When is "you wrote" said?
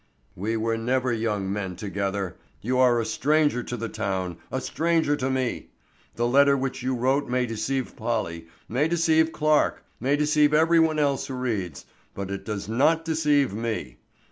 6.81-7.29